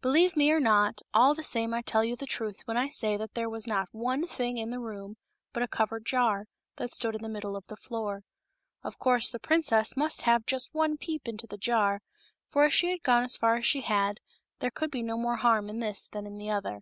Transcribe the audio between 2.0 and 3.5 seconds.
you the truth when I say that there